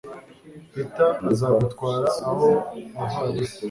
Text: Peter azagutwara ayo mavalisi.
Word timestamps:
Peter 0.73 1.11
azagutwara 1.31 2.07
ayo 2.29 2.51
mavalisi. 2.95 3.57